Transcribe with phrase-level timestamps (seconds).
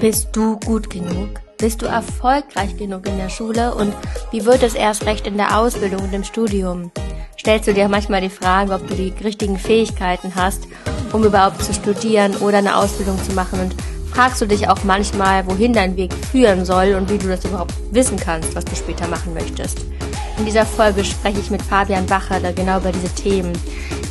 [0.00, 1.40] Bist du gut genug?
[1.56, 3.74] Bist du erfolgreich genug in der Schule?
[3.74, 3.94] Und
[4.32, 6.90] wie wird es erst recht in der Ausbildung und im Studium?
[7.38, 10.68] Stellst du dir manchmal die Frage, ob du die richtigen Fähigkeiten hast,
[11.12, 13.60] um überhaupt zu studieren oder eine Ausbildung zu machen?
[13.60, 13.74] Und
[14.12, 17.72] fragst du dich auch manchmal, wohin dein Weg führen soll und wie du das überhaupt
[17.90, 19.78] wissen kannst, was du später machen möchtest?
[20.36, 23.52] In dieser Folge spreche ich mit Fabian Bacher genau über diese Themen.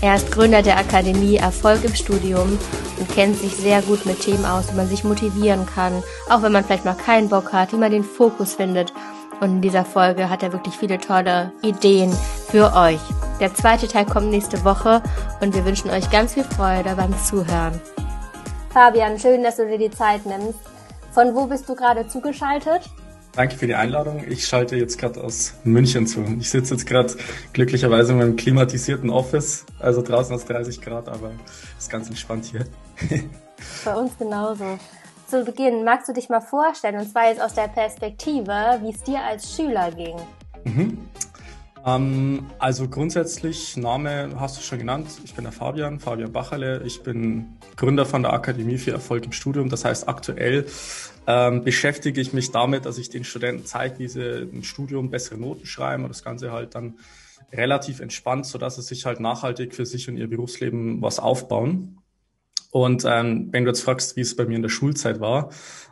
[0.03, 2.59] Er ist Gründer der Akademie Erfolg im Studium
[2.99, 6.51] und kennt sich sehr gut mit Themen aus, wie man sich motivieren kann, auch wenn
[6.51, 8.91] man vielleicht mal keinen Bock hat, wie man den Fokus findet.
[9.39, 12.11] Und in dieser Folge hat er wirklich viele tolle Ideen
[12.49, 12.99] für euch.
[13.39, 15.01] Der zweite Teil kommt nächste Woche
[15.39, 17.79] und wir wünschen euch ganz viel Freude beim Zuhören.
[18.73, 20.59] Fabian, schön, dass du dir die Zeit nimmst.
[21.13, 22.89] Von wo bist du gerade zugeschaltet?
[23.35, 24.23] Danke für die Einladung.
[24.29, 26.23] Ich schalte jetzt gerade aus München zu.
[26.39, 27.15] Ich sitze jetzt gerade
[27.53, 31.31] glücklicherweise in meinem klimatisierten Office, also draußen aus 30 Grad, aber
[31.77, 32.65] ist ganz entspannt hier.
[33.85, 34.77] Bei uns genauso.
[35.27, 39.01] Zu Beginn magst du dich mal vorstellen, und zwar jetzt aus der Perspektive, wie es
[39.01, 40.17] dir als Schüler ging.
[40.65, 40.97] Mhm.
[41.85, 45.07] Ähm, also grundsätzlich, Name hast du schon genannt.
[45.23, 46.83] Ich bin der Fabian, Fabian Bacherle.
[46.85, 49.69] Ich bin Gründer von der Akademie für Erfolg im Studium.
[49.69, 50.67] Das heißt, aktuell
[51.27, 55.37] ähm, beschäftige ich mich damit, dass ich den Studenten zeige, wie sie im Studium bessere
[55.37, 56.99] Noten schreiben und das Ganze halt dann
[57.51, 61.99] relativ entspannt, sodass sie sich halt nachhaltig für sich und ihr Berufsleben was aufbauen.
[62.71, 65.51] Und ähm, wenn du jetzt fragst, wie es bei mir in der Schulzeit war,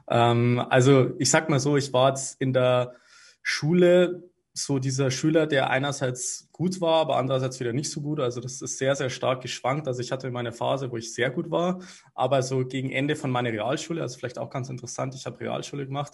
[0.09, 2.95] ähm, also ich sag mal so, ich war jetzt in der
[3.43, 8.19] Schule so dieser Schüler, der einerseits gut war, aber andererseits wieder nicht so gut.
[8.19, 9.87] Also das ist sehr, sehr stark geschwankt.
[9.87, 11.79] Also ich hatte meine Phase, wo ich sehr gut war,
[12.13, 15.85] aber so gegen Ende von meiner Realschule, also vielleicht auch ganz interessant, ich habe Realschule
[15.85, 16.13] gemacht,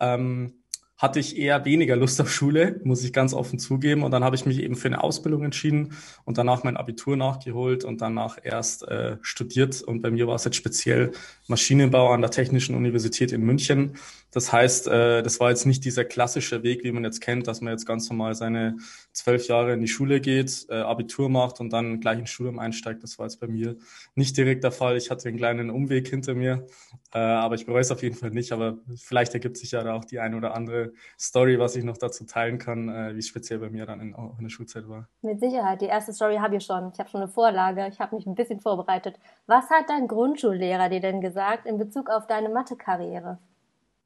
[0.00, 0.64] ähm,
[0.98, 4.02] hatte ich eher weniger Lust auf Schule, muss ich ganz offen zugeben.
[4.02, 5.92] Und dann habe ich mich eben für eine Ausbildung entschieden
[6.24, 9.82] und danach mein Abitur nachgeholt und danach erst äh, studiert.
[9.82, 11.12] Und bei mir war es jetzt speziell
[11.48, 13.98] Maschinenbau an der Technischen Universität in München.
[14.30, 17.60] Das heißt, äh, das war jetzt nicht dieser klassische Weg, wie man jetzt kennt, dass
[17.60, 18.76] man jetzt ganz normal seine
[19.12, 23.02] zwölf Jahre in die Schule geht, äh, Abitur macht und dann gleich ins Studium einsteigt.
[23.02, 23.76] Das war jetzt bei mir
[24.14, 24.96] nicht direkt der Fall.
[24.96, 26.66] Ich hatte einen kleinen Umweg hinter mir,
[27.16, 28.52] äh, aber ich bereue es auf jeden Fall nicht.
[28.52, 31.96] Aber vielleicht ergibt sich ja da auch die eine oder andere Story, was ich noch
[31.96, 35.08] dazu teilen kann, äh, wie es speziell bei mir dann in, in der Schulzeit war.
[35.22, 35.80] Mit Sicherheit.
[35.80, 36.90] Die erste Story habe ich schon.
[36.92, 37.88] Ich habe schon eine Vorlage.
[37.88, 39.18] Ich habe mich ein bisschen vorbereitet.
[39.46, 43.38] Was hat dein Grundschullehrer dir denn gesagt in Bezug auf deine Mathe-Karriere?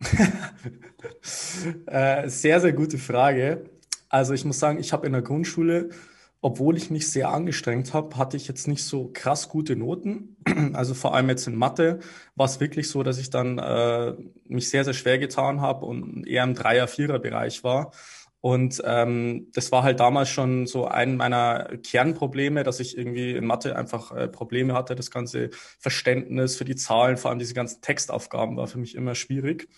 [1.87, 3.65] äh, sehr, sehr gute Frage.
[4.09, 5.91] Also ich muss sagen, ich habe in der Grundschule,
[6.43, 10.37] obwohl ich mich sehr angestrengt habe, hatte ich jetzt nicht so krass gute Noten.
[10.73, 12.01] Also vor allem jetzt in Mathe
[12.37, 14.15] war es wirklich so, dass ich dann äh,
[14.47, 17.93] mich sehr, sehr schwer getan habe und eher im Dreier-, Vierer-Bereich war.
[18.41, 23.45] Und ähm, das war halt damals schon so ein meiner Kernprobleme, dass ich irgendwie in
[23.45, 24.95] Mathe einfach äh, Probleme hatte.
[24.95, 29.15] Das ganze Verständnis für die Zahlen, vor allem diese ganzen Textaufgaben war für mich immer
[29.15, 29.69] schwierig.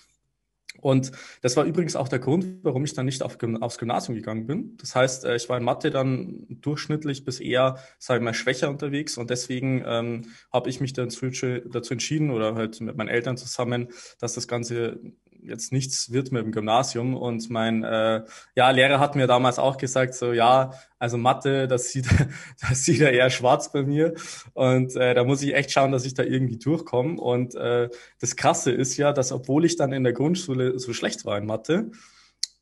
[0.83, 1.13] Und
[1.43, 4.77] das war übrigens auch der Grund, warum ich dann nicht auf, aufs Gymnasium gegangen bin.
[4.79, 8.69] Das heißt, äh, ich war in Mathe dann durchschnittlich bis eher, sage ich mal, schwächer
[8.69, 13.37] unterwegs und deswegen ähm, habe ich mich dazu, dazu entschieden oder halt mit meinen Eltern
[13.37, 13.89] zusammen,
[14.19, 14.99] dass das Ganze
[15.45, 17.17] jetzt nichts wird mit dem Gymnasium.
[17.17, 18.23] Und mein äh,
[18.55, 22.07] ja, Lehrer hat mir damals auch gesagt, so ja, also Mathe, das sieht,
[22.61, 24.15] das sieht er eher schwarz bei mir.
[24.55, 27.21] Und äh, da muss ich echt schauen, dass ich da irgendwie durchkomme.
[27.21, 27.89] Und äh,
[28.21, 31.47] das Krasse ist ja, dass obwohl ich dann in der Grundschule so schlecht war in
[31.47, 31.91] Mathe,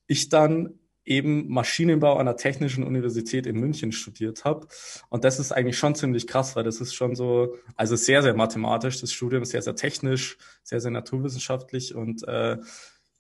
[0.07, 4.69] ich dann eben Maschinenbau an der Technischen Universität in München studiert habe.
[5.09, 8.35] Und das ist eigentlich schon ziemlich krass, weil das ist schon so, also sehr, sehr
[8.35, 12.59] mathematisch, das Studium sehr, sehr technisch, sehr, sehr naturwissenschaftlich und äh,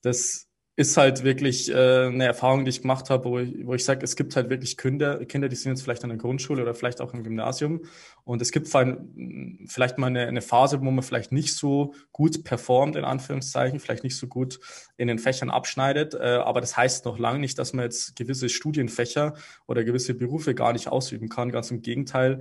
[0.02, 0.49] das
[0.80, 4.02] ist halt wirklich äh, eine Erfahrung, die ich gemacht habe, wo ich, wo ich sage,
[4.02, 7.02] es gibt halt wirklich Kinder, Kinder, die sind jetzt vielleicht an der Grundschule oder vielleicht
[7.02, 7.82] auch im Gymnasium.
[8.24, 12.96] Und es gibt vielleicht mal eine, eine Phase, wo man vielleicht nicht so gut performt,
[12.96, 14.58] in Anführungszeichen, vielleicht nicht so gut
[14.96, 16.14] in den Fächern abschneidet.
[16.14, 19.34] Äh, aber das heißt noch lange nicht, dass man jetzt gewisse Studienfächer
[19.66, 21.50] oder gewisse Berufe gar nicht ausüben kann.
[21.50, 22.40] Ganz im Gegenteil,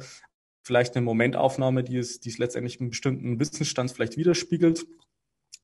[0.63, 4.86] vielleicht eine Momentaufnahme, die es, die es letztendlich einen bestimmten Wissensstand vielleicht widerspiegelt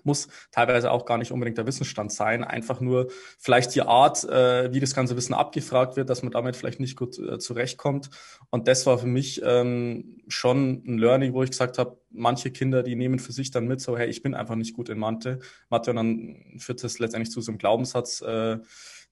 [0.06, 3.08] muss teilweise auch gar nicht unbedingt der Wissensstand sein, einfach nur
[3.40, 6.98] vielleicht die Art, äh, wie das ganze Wissen abgefragt wird, dass man damit vielleicht nicht
[6.98, 8.10] gut äh, zurechtkommt.
[8.50, 12.84] Und das war für mich ähm, schon ein Learning, wo ich gesagt habe, manche Kinder,
[12.84, 15.40] die nehmen für sich dann mit, so, hey, ich bin einfach nicht gut in Mathe.
[15.70, 18.58] Mathe und dann führt das letztendlich zu so einem Glaubenssatz, äh,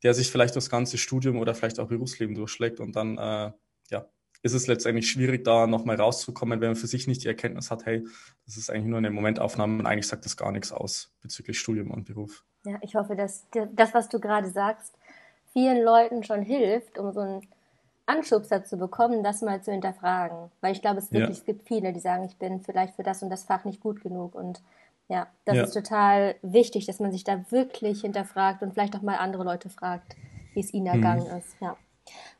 [0.03, 3.51] der sich vielleicht das ganze Studium oder vielleicht auch Berufsleben durchschlägt und dann äh,
[3.89, 4.05] ja,
[4.43, 7.85] ist es letztendlich schwierig, da nochmal rauszukommen, wenn man für sich nicht die Erkenntnis hat,
[7.85, 8.05] hey,
[8.45, 11.91] das ist eigentlich nur eine Momentaufnahme und eigentlich sagt das gar nichts aus bezüglich Studium
[11.91, 12.43] und Beruf.
[12.65, 14.93] Ja, ich hoffe, dass das, was du gerade sagst,
[15.53, 17.41] vielen Leuten schon hilft, um so ein
[18.05, 20.51] Anschubser zu bekommen, das mal zu hinterfragen.
[20.59, 21.41] Weil ich glaube, es wirklich, ja.
[21.41, 24.01] es gibt viele, die sagen, ich bin vielleicht für das und das Fach nicht gut
[24.01, 24.35] genug.
[24.35, 24.61] Und
[25.07, 25.63] ja, das ja.
[25.63, 29.69] ist total wichtig, dass man sich da wirklich hinterfragt und vielleicht auch mal andere Leute
[29.69, 30.17] fragt,
[30.53, 31.03] wie es ihnen mhm.
[31.03, 31.37] ergangen mhm.
[31.37, 31.55] ist.
[31.61, 31.77] Ja.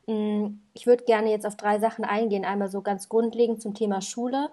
[0.06, 2.44] Mm, ich würde gerne jetzt auf drei Sachen eingehen.
[2.44, 4.50] Einmal so ganz grundlegend zum Thema Schule,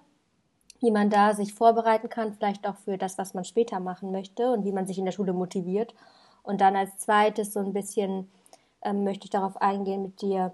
[0.79, 4.51] wie man da sich vorbereiten kann, vielleicht auch für das, was man später machen möchte
[4.51, 5.93] und wie man sich in der Schule motiviert.
[6.43, 8.31] Und dann als zweites so ein bisschen
[8.81, 10.53] ähm, möchte ich darauf eingehen mit dir,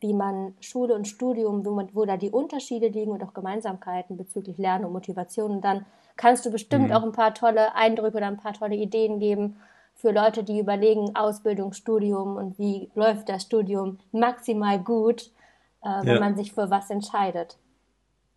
[0.00, 4.18] wie man Schule und Studium, wo, man, wo da die Unterschiede liegen und auch Gemeinsamkeiten
[4.18, 5.52] bezüglich Lernen und Motivation.
[5.52, 5.86] Und dann
[6.16, 6.92] kannst du bestimmt mhm.
[6.92, 9.56] auch ein paar tolle Eindrücke oder ein paar tolle Ideen geben
[9.96, 15.30] für Leute, die überlegen, Ausbildung, Studium und wie läuft das Studium maximal gut,
[15.82, 16.20] äh, wenn ja.
[16.20, 17.56] man sich für was entscheidet.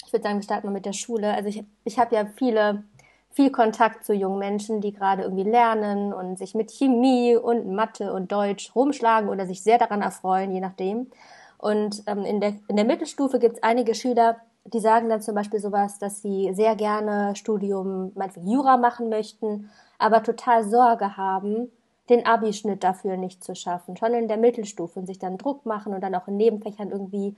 [0.05, 1.33] Ich würde sagen, wir starten mal mit der Schule.
[1.33, 2.83] Also ich, ich habe ja viele
[3.31, 8.11] viel Kontakt zu jungen Menschen, die gerade irgendwie lernen und sich mit Chemie und Mathe
[8.11, 11.07] und Deutsch rumschlagen oder sich sehr daran erfreuen, je nachdem.
[11.57, 15.35] Und ähm, in, der, in der Mittelstufe gibt es einige Schüler, die sagen dann zum
[15.35, 21.71] Beispiel sowas, dass sie sehr gerne Studium, meinetwegen Jura machen möchten, aber total Sorge haben,
[22.09, 25.93] den Abischnitt dafür nicht zu schaffen, schon in der Mittelstufe und sich dann Druck machen
[25.93, 27.35] und dann auch in Nebenfächern irgendwie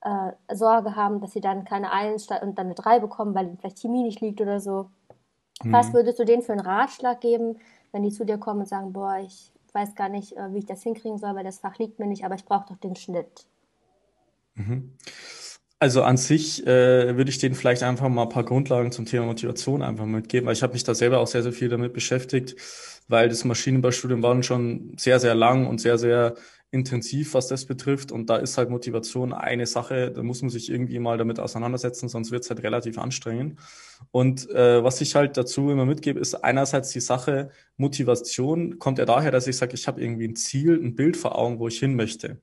[0.00, 3.58] äh, Sorge haben, dass sie dann keine Eins und dann eine Drei bekommen, weil ihnen
[3.58, 4.90] vielleicht Chemie nicht liegt oder so.
[5.62, 5.72] Mhm.
[5.72, 7.58] Was würdest du denen für einen Ratschlag geben,
[7.92, 10.66] wenn die zu dir kommen und sagen, boah, ich weiß gar nicht, äh, wie ich
[10.66, 13.46] das hinkriegen soll, weil das Fach liegt mir nicht, aber ich brauche doch den Schnitt?
[14.54, 14.92] Mhm.
[15.80, 19.26] Also an sich äh, würde ich denen vielleicht einfach mal ein paar Grundlagen zum Thema
[19.26, 22.56] Motivation einfach mitgeben, weil ich habe mich da selber auch sehr, sehr viel damit beschäftigt,
[23.06, 26.34] weil das Maschinenbaustudium war schon sehr, sehr lang und sehr, sehr
[26.70, 28.12] intensiv, was das betrifft.
[28.12, 32.08] Und da ist halt Motivation eine Sache, da muss man sich irgendwie mal damit auseinandersetzen,
[32.08, 33.58] sonst wird es halt relativ anstrengend.
[34.10, 39.06] Und äh, was ich halt dazu immer mitgebe, ist einerseits die Sache, Motivation kommt ja
[39.06, 41.78] daher, dass ich sage, ich habe irgendwie ein Ziel, ein Bild vor Augen, wo ich
[41.78, 42.40] hin möchte.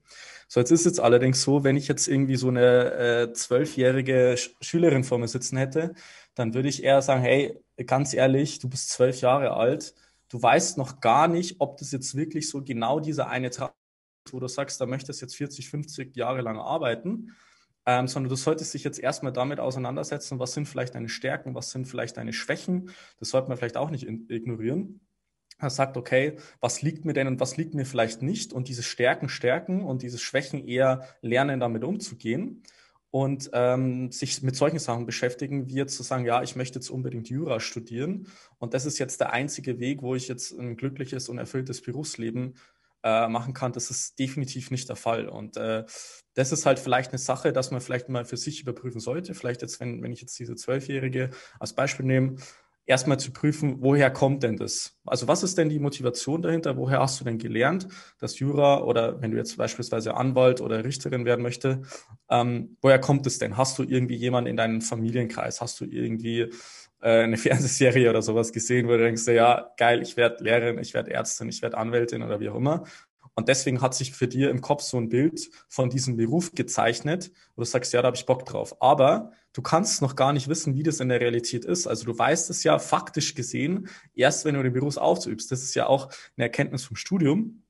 [0.47, 4.37] So, jetzt ist es allerdings so, wenn ich jetzt irgendwie so eine äh, zwölfjährige äh,
[4.61, 5.93] Schülerin vor mir sitzen hätte,
[6.35, 9.95] dann würde ich eher sagen, hey, ganz ehrlich, du bist zwölf Jahre alt,
[10.29, 13.71] du weißt noch gar nicht, ob das jetzt wirklich so genau dieser eine Traum
[14.31, 17.35] wo du sagst, da möchtest jetzt 40, 50 Jahre lang arbeiten,
[17.85, 21.71] ähm, sondern du solltest dich jetzt erstmal damit auseinandersetzen, was sind vielleicht deine Stärken, was
[21.71, 22.89] sind vielleicht deine Schwächen.
[23.19, 25.01] Das sollte man vielleicht auch nicht ignorieren.
[25.57, 28.83] Er sagt, okay, was liegt mir denn und was liegt mir vielleicht nicht und diese
[28.83, 32.63] Stärken stärken und diese Schwächen eher lernen, damit umzugehen
[33.09, 36.89] und ähm, sich mit solchen Sachen beschäftigen, wie jetzt zu sagen, ja, ich möchte jetzt
[36.89, 38.27] unbedingt Jura studieren
[38.57, 42.55] und das ist jetzt der einzige Weg, wo ich jetzt ein glückliches und erfülltes Berufsleben
[43.05, 45.29] äh, machen kann, das ist definitiv nicht der Fall.
[45.29, 45.85] Und äh,
[46.33, 49.35] das ist halt vielleicht eine Sache, dass man vielleicht mal für sich überprüfen sollte.
[49.35, 51.29] Vielleicht jetzt, wenn, wenn ich jetzt diese Zwölfjährige
[51.59, 52.37] als Beispiel nehme,
[52.87, 54.97] erstmal zu prüfen, woher kommt denn das?
[55.05, 56.77] Also was ist denn die Motivation dahinter?
[56.77, 57.87] Woher hast du denn gelernt,
[58.19, 61.83] dass Jura oder wenn du jetzt beispielsweise Anwalt oder Richterin werden möchte,
[62.29, 63.55] ähm, woher kommt es denn?
[63.55, 65.61] Hast du irgendwie jemanden in deinem Familienkreis?
[65.61, 66.51] Hast du irgendwie
[67.01, 70.93] äh, eine Fernsehserie oder sowas gesehen, wo du denkst, ja, geil, ich werde Lehrerin, ich
[70.93, 72.83] werde Ärztin, ich werde Anwältin oder wie auch immer.
[73.37, 77.31] Und deswegen hat sich für dir im Kopf so ein Bild von diesem Beruf gezeichnet,
[77.55, 78.81] wo du sagst, ja, da habe ich Bock drauf.
[78.81, 81.85] Aber du kannst noch gar nicht wissen, wie das in der Realität ist.
[81.85, 85.51] Also du weißt es ja faktisch gesehen, erst wenn du den Beruf ausübst.
[85.51, 87.64] Das ist ja auch eine Erkenntnis vom Studium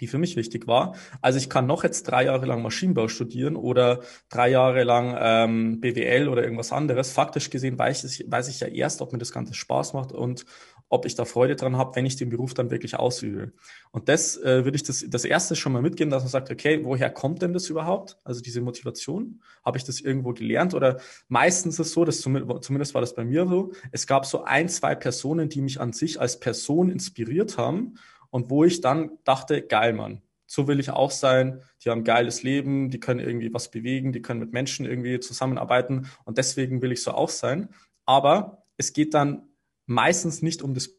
[0.00, 0.94] die für mich wichtig war.
[1.20, 5.80] Also ich kann noch jetzt drei Jahre lang Maschinenbau studieren oder drei Jahre lang ähm,
[5.80, 7.12] BWL oder irgendwas anderes.
[7.12, 10.46] Faktisch gesehen weiß ich, weiß ich ja erst, ob mir das Ganze Spaß macht und
[10.92, 13.52] ob ich da Freude dran habe, wenn ich den Beruf dann wirklich ausübe.
[13.92, 16.84] Und das äh, würde ich das, das erste schon mal mitgeben, dass man sagt, okay,
[16.84, 18.18] woher kommt denn das überhaupt?
[18.24, 20.74] Also diese Motivation, habe ich das irgendwo gelernt?
[20.74, 24.26] Oder meistens ist es so, dass zumindest, zumindest war das bei mir so, es gab
[24.26, 27.94] so ein, zwei Personen, die mich an sich als Person inspiriert haben
[28.30, 31.62] und wo ich dann dachte, geil, Mann, so will ich auch sein.
[31.84, 36.08] Die haben geiles Leben, die können irgendwie was bewegen, die können mit Menschen irgendwie zusammenarbeiten
[36.24, 37.68] und deswegen will ich so auch sein.
[38.04, 39.48] Aber es geht dann
[39.86, 40.90] meistens nicht um das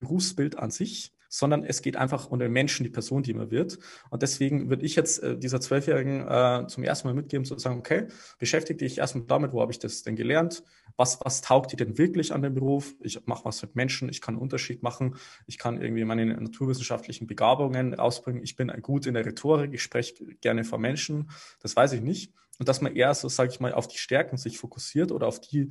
[0.00, 3.78] Berufsbild an sich, sondern es geht einfach um den Menschen, die Person, die man wird.
[4.10, 7.78] Und deswegen würde ich jetzt äh, dieser Zwölfjährigen äh, zum ersten Mal mitgeben, zu sagen,
[7.78, 8.06] okay,
[8.38, 10.62] beschäftige dich erstmal damit, wo habe ich das denn gelernt?
[10.96, 12.94] Was, was taugt dir denn wirklich an dem Beruf?
[13.00, 15.16] Ich mache was mit Menschen, ich kann einen Unterschied machen,
[15.46, 20.14] ich kann irgendwie meine naturwissenschaftlichen Begabungen rausbringen, ich bin gut in der Rhetorik, ich spreche
[20.40, 21.30] gerne vor Menschen,
[21.60, 22.32] das weiß ich nicht.
[22.58, 25.40] Und dass man eher so, sage ich mal, auf die Stärken sich fokussiert oder auf
[25.40, 25.70] die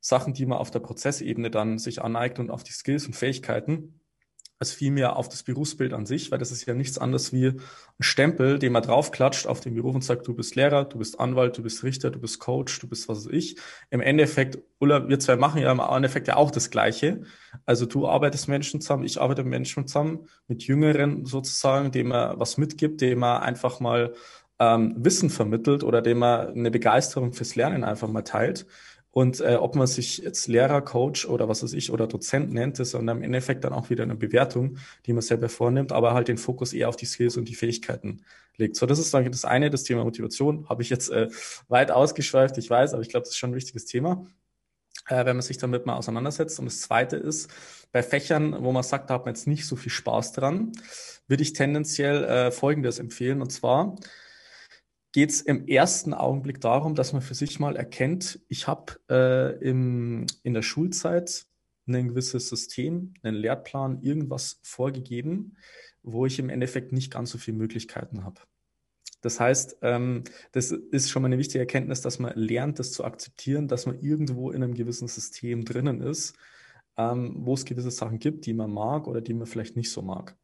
[0.00, 4.00] Sachen, die man auf der Prozessebene dann sich aneignet und auf die Skills und Fähigkeiten
[4.58, 7.60] als vielmehr auf das Berufsbild an sich, weil das ist ja nichts anderes wie ein
[8.00, 11.58] Stempel, den man draufklatscht auf den Beruf und sagt, du bist Lehrer, du bist Anwalt,
[11.58, 13.56] du bist Richter, du bist Coach, du bist was weiß ich.
[13.90, 17.22] Im Endeffekt, Ulla, wir zwei machen ja im Endeffekt ja auch das Gleiche.
[17.66, 22.38] Also du arbeitest Menschen zusammen, ich arbeite mit Menschen zusammen, mit Jüngeren sozusagen, dem man
[22.38, 24.14] was mitgibt, dem man einfach mal
[24.58, 28.66] ähm, Wissen vermittelt oder dem man eine Begeisterung fürs Lernen einfach mal teilt.
[29.16, 32.78] Und äh, ob man sich jetzt Lehrer, Coach oder was weiß ich oder Dozent nennt,
[32.80, 36.28] ist dann im Endeffekt dann auch wieder eine Bewertung, die man selber vornimmt, aber halt
[36.28, 38.26] den Fokus eher auf die Skills und die Fähigkeiten
[38.58, 38.76] legt.
[38.76, 40.68] So, das ist dann das eine, das Thema Motivation.
[40.68, 41.30] Habe ich jetzt äh,
[41.68, 44.26] weit ausgeschweift, ich weiß, aber ich glaube, das ist schon ein wichtiges Thema,
[45.08, 46.58] äh, wenn man sich damit mal auseinandersetzt.
[46.58, 47.48] Und das zweite ist,
[47.92, 50.72] bei Fächern, wo man sagt, da hat man jetzt nicht so viel Spaß dran,
[51.26, 53.40] würde ich tendenziell äh, Folgendes empfehlen.
[53.40, 53.96] Und zwar,
[55.16, 59.58] geht es im ersten Augenblick darum, dass man für sich mal erkennt, ich habe äh,
[59.66, 61.46] in der Schulzeit
[61.86, 65.56] ein gewisses System, einen Lehrplan, irgendwas vorgegeben,
[66.02, 68.42] wo ich im Endeffekt nicht ganz so viele Möglichkeiten habe.
[69.22, 73.02] Das heißt, ähm, das ist schon mal eine wichtige Erkenntnis, dass man lernt, das zu
[73.02, 76.34] akzeptieren, dass man irgendwo in einem gewissen System drinnen ist,
[76.98, 80.02] ähm, wo es gewisse Sachen gibt, die man mag oder die man vielleicht nicht so
[80.02, 80.36] mag.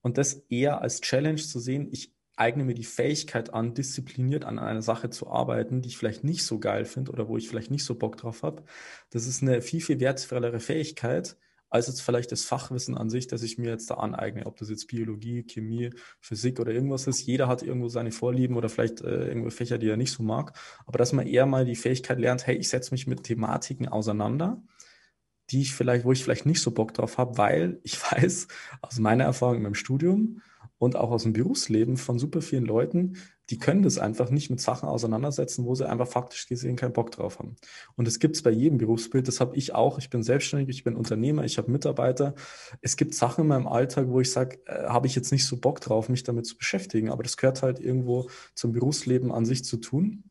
[0.00, 4.58] Und das eher als Challenge zu sehen, ich eigne mir die Fähigkeit an, diszipliniert an
[4.58, 7.70] einer Sache zu arbeiten, die ich vielleicht nicht so geil finde oder wo ich vielleicht
[7.70, 8.62] nicht so Bock drauf habe.
[9.10, 11.36] Das ist eine viel, viel wertvollere Fähigkeit,
[11.70, 14.70] als jetzt vielleicht das Fachwissen an sich, das ich mir jetzt da aneigne, ob das
[14.70, 15.90] jetzt Biologie, Chemie,
[16.20, 17.26] Physik oder irgendwas ist.
[17.26, 20.58] Jeder hat irgendwo seine Vorlieben oder vielleicht äh, irgendwo Fächer, die er nicht so mag.
[20.86, 24.62] Aber dass man eher mal die Fähigkeit lernt, hey, ich setze mich mit Thematiken auseinander,
[25.50, 28.48] die ich vielleicht, wo ich vielleicht nicht so Bock drauf habe, weil ich weiß
[28.80, 30.40] aus meiner Erfahrung in meinem Studium,
[30.78, 33.16] und auch aus dem Berufsleben von super vielen Leuten,
[33.50, 37.10] die können das einfach nicht mit Sachen auseinandersetzen, wo sie einfach faktisch gesehen keinen Bock
[37.10, 37.56] drauf haben.
[37.96, 39.98] Und das gibt es bei jedem Berufsbild, das habe ich auch.
[39.98, 42.34] Ich bin selbstständig, ich bin Unternehmer, ich habe Mitarbeiter.
[42.82, 45.56] Es gibt Sachen in meinem Alltag, wo ich sage, äh, habe ich jetzt nicht so
[45.56, 49.64] Bock drauf, mich damit zu beschäftigen, aber das gehört halt irgendwo zum Berufsleben an sich
[49.64, 50.24] zu tun.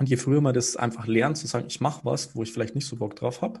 [0.00, 2.74] Und je früher man das einfach lernt, zu sagen, ich mache was, wo ich vielleicht
[2.74, 3.60] nicht so Bock drauf habe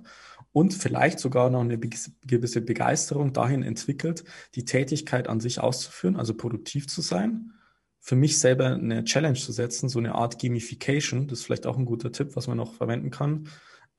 [0.52, 6.32] und vielleicht sogar noch eine gewisse Begeisterung dahin entwickelt, die Tätigkeit an sich auszuführen, also
[6.32, 7.52] produktiv zu sein,
[7.98, 11.76] für mich selber eine Challenge zu setzen, so eine Art Gamification, das ist vielleicht auch
[11.76, 13.46] ein guter Tipp, was man noch verwenden kann,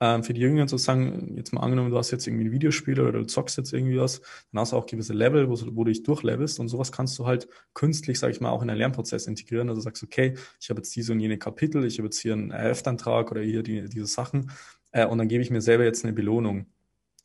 [0.02, 2.98] ähm, für die Jüngeren zu sagen, jetzt mal angenommen, du hast jetzt irgendwie ein Videospiel
[3.00, 5.92] oder du zockst jetzt irgendwie was, dann hast du auch gewisse Level, wo, wo du
[5.92, 9.28] dich durchlevelst und sowas kannst du halt künstlich, sage ich mal, auch in den Lernprozess
[9.28, 9.68] integrieren.
[9.68, 12.50] Also sagst, okay, ich habe jetzt diese und jene Kapitel, ich habe jetzt hier einen
[12.50, 14.50] Heftantrag oder hier die, diese Sachen
[14.90, 16.66] äh, und dann gebe ich mir selber jetzt eine Belohnung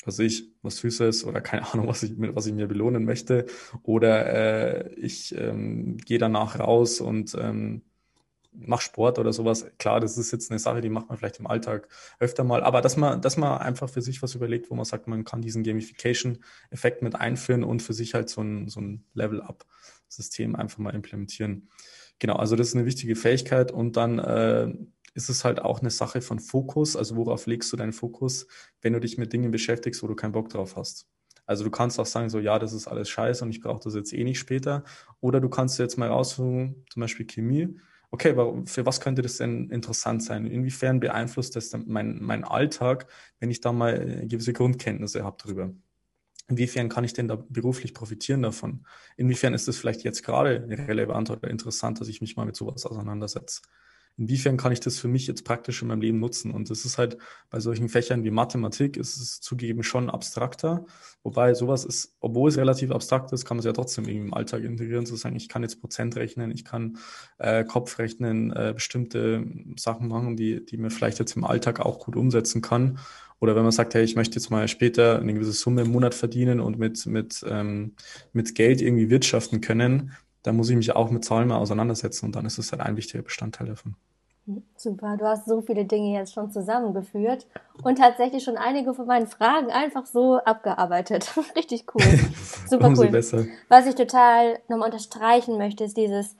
[0.06, 3.46] was ich, was Süßes oder keine Ahnung, was ich, was ich mir belohnen möchte.
[3.84, 7.82] Oder äh, ich ähm, gehe danach raus und ähm,
[8.60, 9.66] mach Sport oder sowas.
[9.78, 11.88] Klar, das ist jetzt eine Sache, die macht man vielleicht im Alltag
[12.20, 15.08] öfter mal, aber dass man, dass man einfach für sich was überlegt, wo man sagt,
[15.08, 20.56] man kann diesen Gamification-Effekt mit einführen und für sich halt so ein, so ein Level-Up-System
[20.56, 21.70] einfach mal implementieren.
[22.20, 24.74] Genau, also das ist eine wichtige Fähigkeit und dann äh,
[25.14, 28.48] ist es halt auch eine Sache von Fokus, also worauf legst du deinen Fokus,
[28.82, 31.08] wenn du dich mit Dingen beschäftigst, wo du keinen Bock drauf hast.
[31.46, 33.96] Also du kannst auch sagen, so ja, das ist alles scheiße und ich brauche das
[33.96, 34.84] jetzt eh nicht später.
[35.22, 37.80] Oder du kannst jetzt mal raussuchen, zum Beispiel Chemie
[38.12, 38.34] okay,
[38.66, 40.46] für was könnte das denn interessant sein?
[40.46, 43.08] Inwiefern beeinflusst das mein, mein Alltag,
[43.40, 45.74] wenn ich da mal äh, gewisse Grundkenntnisse habe drüber?
[46.50, 48.86] Inwiefern kann ich denn da beruflich profitieren davon?
[49.18, 52.86] Inwiefern ist es vielleicht jetzt gerade relevant oder interessant, dass ich mich mal mit sowas
[52.86, 53.62] auseinandersetze?
[54.18, 56.52] Inwiefern kann ich das für mich jetzt praktisch in meinem Leben nutzen?
[56.52, 57.18] Und das ist halt
[57.50, 60.86] bei solchen Fächern wie Mathematik, ist es zugegeben schon abstrakter.
[61.24, 64.34] Wobei sowas ist, obwohl es relativ abstrakt ist, kann man es ja trotzdem irgendwie im
[64.34, 66.98] Alltag integrieren, zu sagen, ich kann jetzt Prozent rechnen, ich kann
[67.38, 69.46] äh, Kopf rechnen, äh, bestimmte
[69.78, 73.00] Sachen machen, die, die mir vielleicht jetzt im Alltag auch gut umsetzen kann.
[73.40, 76.16] Oder wenn man sagt, hey, ich möchte jetzt mal später eine gewisse Summe im Monat
[76.16, 77.96] verdienen und mit, mit, ähm,
[78.34, 82.36] mit Geld irgendwie wirtschaften können, dann muss ich mich auch mit Zahlen mal auseinandersetzen und
[82.36, 83.96] dann ist es halt ein wichtiger Bestandteil davon.
[84.78, 87.46] Super, du hast so viele Dinge jetzt schon zusammengeführt
[87.84, 91.30] und tatsächlich schon einige von meinen Fragen einfach so abgearbeitet.
[91.56, 92.02] Richtig cool.
[92.70, 93.10] Super Umso cool.
[93.10, 93.46] besser.
[93.68, 96.38] Was ich total nochmal unterstreichen möchte, ist dieses,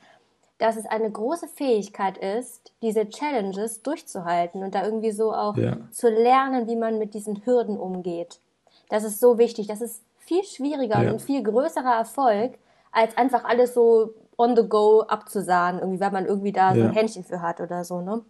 [0.58, 5.78] dass es eine große Fähigkeit ist, diese Challenges durchzuhalten und da irgendwie so auch ja.
[5.92, 8.40] zu lernen, wie man mit diesen Hürden umgeht.
[8.88, 9.68] Das ist so wichtig.
[9.68, 11.12] Das ist viel schwieriger ja.
[11.12, 12.54] und viel größerer Erfolg,
[12.94, 16.92] als einfach alles so on the go abzusahen, irgendwie, weil man irgendwie da so ein
[16.92, 18.24] Händchen für hat oder so, ne?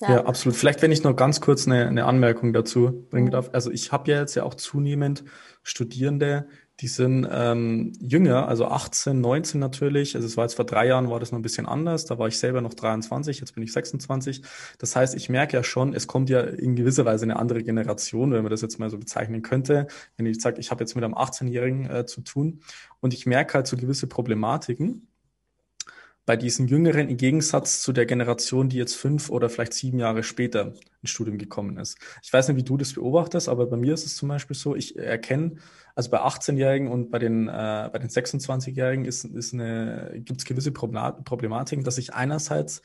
[0.00, 0.10] Ja.
[0.10, 0.56] ja, absolut.
[0.56, 3.50] Vielleicht, wenn ich noch ganz kurz eine, eine Anmerkung dazu bringen darf.
[3.52, 5.24] Also ich habe ja jetzt ja auch zunehmend
[5.62, 6.48] Studierende,
[6.80, 10.16] die sind ähm, jünger, also 18, 19 natürlich.
[10.16, 12.04] Also es war jetzt vor drei Jahren war das noch ein bisschen anders.
[12.06, 14.42] Da war ich selber noch 23, jetzt bin ich 26.
[14.78, 18.32] Das heißt, ich merke ja schon, es kommt ja in gewisser Weise eine andere Generation,
[18.32, 19.86] wenn man das jetzt mal so bezeichnen könnte.
[20.16, 22.60] Wenn ich sage, ich habe jetzt mit einem 18-Jährigen äh, zu tun
[22.98, 25.06] und ich merke halt so gewisse Problematiken
[26.26, 30.22] bei diesen Jüngeren im Gegensatz zu der Generation, die jetzt fünf oder vielleicht sieben Jahre
[30.22, 31.98] später ins Studium gekommen ist.
[32.22, 34.74] Ich weiß nicht, wie du das beobachtest, aber bei mir ist es zum Beispiel so,
[34.74, 35.56] ich erkenne,
[35.94, 40.46] also bei 18-Jährigen und bei den, äh, bei den 26-Jährigen ist, ist eine, gibt es
[40.46, 42.80] gewisse Problematiken, dass sich einerseits,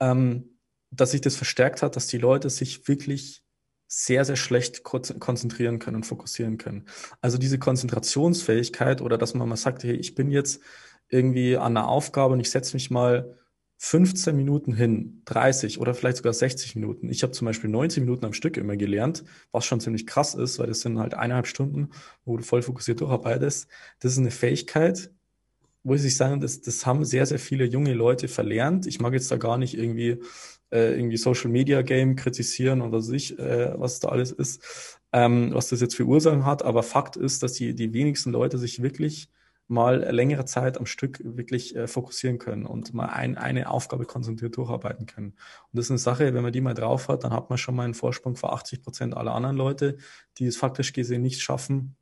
[0.00, 0.56] ähm,
[0.90, 3.42] dass sich das verstärkt hat, dass die Leute sich wirklich
[3.88, 6.86] sehr, sehr schlecht konzentrieren können und fokussieren können.
[7.22, 10.60] Also diese Konzentrationsfähigkeit oder dass man mal sagt, hey, ich bin jetzt
[11.08, 13.34] irgendwie an einer Aufgabe und ich setze mich mal
[13.80, 17.08] 15 Minuten hin, 30 oder vielleicht sogar 60 Minuten.
[17.08, 20.58] Ich habe zum Beispiel 90 Minuten am Stück immer gelernt, was schon ziemlich krass ist,
[20.58, 21.90] weil das sind halt eineinhalb Stunden,
[22.24, 23.68] wo du voll fokussiert durcharbeitest.
[24.00, 25.12] Das ist eine Fähigkeit,
[25.84, 28.86] wo ich sagen, das, das haben sehr, sehr viele junge Leute verlernt.
[28.86, 30.18] Ich mag jetzt da gar nicht irgendwie,
[30.72, 35.54] äh, irgendwie Social Media Game kritisieren und was ich, äh, was da alles ist, ähm,
[35.54, 36.64] was das jetzt für Ursachen hat.
[36.64, 39.28] Aber Fakt ist, dass die, die wenigsten Leute sich wirklich
[39.68, 44.56] mal längere Zeit am Stück wirklich äh, fokussieren können und mal ein, eine Aufgabe konzentriert
[44.56, 45.28] durcharbeiten können.
[45.28, 47.76] Und das ist eine Sache, wenn man die mal drauf hat, dann hat man schon
[47.76, 49.98] mal einen Vorsprung vor 80 Prozent aller anderen Leute,
[50.38, 51.96] die es faktisch gesehen nicht schaffen,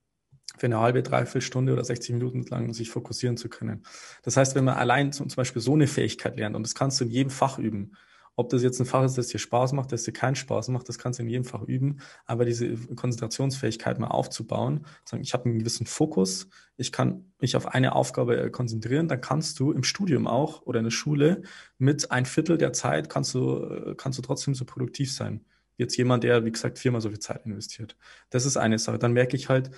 [0.57, 3.83] für eine halbe, dreiviertel Stunde oder 60 Minuten lang sich fokussieren zu können.
[4.23, 7.01] Das heißt, wenn man allein zum, zum Beispiel so eine Fähigkeit lernt, und das kannst
[7.01, 7.93] du in jedem Fach üben,
[8.37, 10.89] ob das jetzt ein Fach ist, das dir Spaß macht, das dir keinen Spaß macht,
[10.89, 12.01] das kannst du in jedem Fach üben.
[12.27, 17.67] Aber diese Konzentrationsfähigkeit mal aufzubauen, sagen, ich habe einen gewissen Fokus, ich kann mich auf
[17.67, 21.43] eine Aufgabe äh, konzentrieren, dann kannst du im Studium auch oder in der Schule
[21.79, 25.45] mit ein Viertel der Zeit kannst du, äh, kannst du trotzdem so produktiv sein.
[25.79, 27.97] Jetzt jemand, der, wie gesagt, viermal so viel Zeit investiert.
[28.31, 28.99] Das ist eine Sache.
[28.99, 29.71] Dann merke ich halt,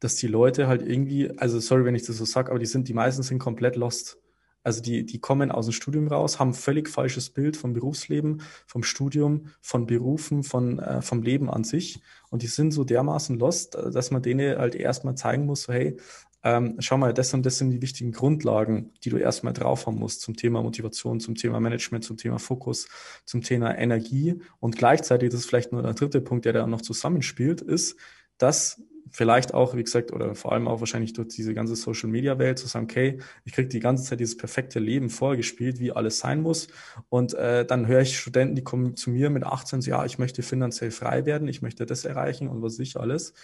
[0.00, 2.88] dass die Leute halt irgendwie, also sorry, wenn ich das so sage, aber die sind,
[2.88, 4.18] die meisten sind komplett lost.
[4.62, 8.82] Also die, die kommen aus dem Studium raus, haben völlig falsches Bild vom Berufsleben, vom
[8.82, 12.00] Studium, von Berufen, von, äh, vom Leben an sich.
[12.30, 15.72] Und die sind so dermaßen lost, äh, dass man denen halt erstmal zeigen muss, so,
[15.72, 15.96] hey,
[16.44, 19.98] ähm, schau mal, das und das sind die wichtigen Grundlagen, die du erstmal drauf haben
[19.98, 22.88] musst zum Thema Motivation, zum Thema Management, zum Thema Fokus,
[23.24, 24.40] zum Thema Energie.
[24.58, 27.96] Und gleichzeitig, das ist vielleicht nur der dritte Punkt, der da noch zusammenspielt, ist,
[28.38, 32.38] dass vielleicht auch, wie gesagt, oder vor allem auch wahrscheinlich durch diese ganze Social Media
[32.38, 36.18] Welt zu sagen, okay, ich kriege die ganze Zeit dieses perfekte Leben vorgespielt, wie alles
[36.18, 36.68] sein muss.
[37.08, 40.18] Und äh, dann höre ich Studenten, die kommen zu mir mit 18, so, ja, ich
[40.18, 43.34] möchte finanziell frei werden, ich möchte das erreichen und was ich alles.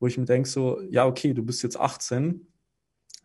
[0.00, 2.46] Wo ich mir denke, so, ja, okay, du bist jetzt 18,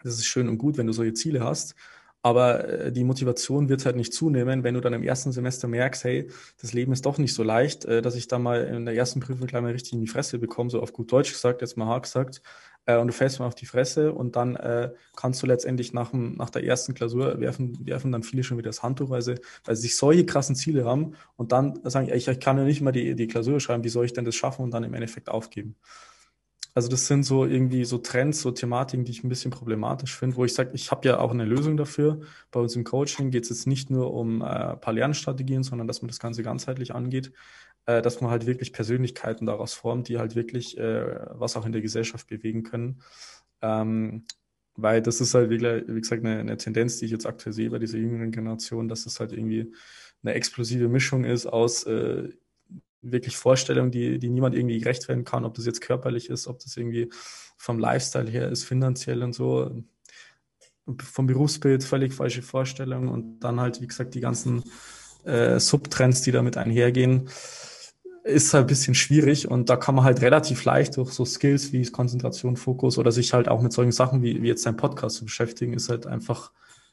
[0.04, 1.76] das ist schön und gut, wenn du solche Ziele hast.
[2.22, 6.04] Aber äh, die Motivation wird halt nicht zunehmen, wenn du dann im ersten Semester merkst,
[6.04, 6.30] hey,
[6.62, 9.22] das Leben ist doch nicht so leicht, äh, dass ich da mal in der ersten
[9.22, 11.86] Prüfung gleich mal richtig in die Fresse bekomme, so auf gut Deutsch gesagt, jetzt mal
[11.86, 12.42] hart gesagt.
[12.86, 14.58] Äh, und du fällst mal auf die Fresse und dann
[15.16, 18.70] kannst du letztendlich nach, dem, nach der ersten Klausur werfen, werfen dann viele schon wieder
[18.70, 22.28] das Handtuch, weil sie, weil sie sich solche krassen Ziele haben und dann sagen, ich,
[22.28, 24.64] ich kann ja nicht mal die, die Klausur schreiben, wie soll ich denn das schaffen
[24.64, 25.76] und dann im Endeffekt aufgeben.
[26.74, 30.36] Also das sind so irgendwie so Trends, so Thematiken, die ich ein bisschen problematisch finde,
[30.38, 32.22] wo ich sage, ich habe ja auch eine Lösung dafür.
[32.52, 35.88] Bei uns im Coaching geht es jetzt nicht nur um äh, ein paar Lernstrategien, sondern
[35.88, 37.32] dass man das Ganze ganzheitlich angeht,
[37.86, 41.72] äh, dass man halt wirklich Persönlichkeiten daraus formt, die halt wirklich äh, was auch in
[41.72, 43.02] der Gesellschaft bewegen können.
[43.62, 44.26] Ähm,
[44.76, 47.70] weil das ist halt, wie, wie gesagt, eine, eine, Tendenz, die ich jetzt aktuell sehe
[47.70, 49.74] bei dieser jüngeren Generation, dass es halt irgendwie
[50.24, 52.30] eine explosive Mischung ist aus äh,
[53.02, 56.60] wirklich Vorstellungen, die, die niemand irgendwie gerecht werden kann, ob das jetzt körperlich ist, ob
[56.60, 57.10] das irgendwie
[57.58, 59.84] vom Lifestyle her ist, finanziell und so.
[61.04, 64.64] Vom Berufsbild völlig falsche Vorstellungen und dann halt, wie gesagt, die ganzen
[65.24, 67.30] äh, Subtrends, die damit einhergehen,
[68.24, 71.72] ist halt ein bisschen schwierig und da kann man halt relativ leicht durch so Skills
[71.72, 75.18] wie Konzentration, Fokus oder sich halt auch mit solchen Sachen wie, wie jetzt sein Podcast
[75.18, 76.52] zu beschäftigen, ist halt einfach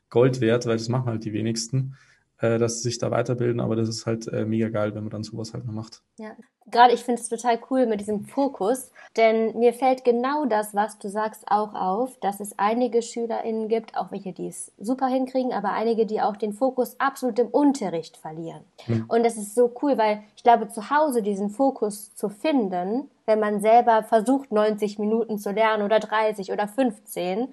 [0.08, 1.96] Gold wert, weil das machen halt die wenigsten
[2.40, 5.10] äh, dass sie sich da weiterbilden, aber das ist halt äh, mega geil, wenn man
[5.10, 6.02] dann sowas halt noch macht.
[6.18, 6.32] Ja,
[6.70, 10.98] gerade ich finde es total cool mit diesem Fokus, denn mir fällt genau das, was
[10.98, 15.52] du sagst, auch auf, dass es einige SchülerInnen gibt, auch welche, die es super hinkriegen,
[15.52, 18.64] aber einige, die auch den Fokus absolut im Unterricht verlieren.
[18.84, 19.04] Hm.
[19.08, 23.40] Und das ist so cool, weil ich glaube, zu Hause diesen Fokus zu finden, wenn
[23.40, 27.48] man selber versucht, 90 Minuten zu lernen oder 30 oder 15,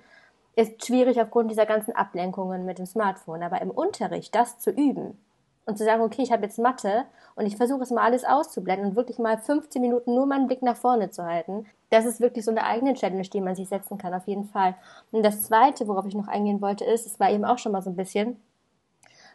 [0.56, 3.44] ist schwierig aufgrund dieser ganzen Ablenkungen mit dem Smartphone.
[3.44, 5.18] Aber im Unterricht das zu üben
[5.66, 8.90] und zu sagen, okay, ich habe jetzt Mathe und ich versuche es mal alles auszublenden
[8.90, 12.44] und wirklich mal 15 Minuten nur meinen Blick nach vorne zu halten, das ist wirklich
[12.44, 14.76] so eine eigene Challenge, die man sich setzen kann, auf jeden Fall.
[15.12, 17.82] Und das Zweite, worauf ich noch eingehen wollte, ist, es war eben auch schon mal
[17.82, 18.42] so ein bisschen,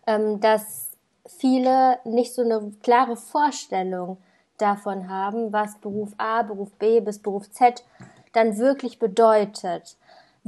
[0.07, 0.91] ähm, dass
[1.25, 4.19] viele nicht so eine klare Vorstellung
[4.59, 7.85] davon haben, was Beruf A, Beruf B bis Beruf Z
[8.33, 9.97] dann wirklich bedeutet.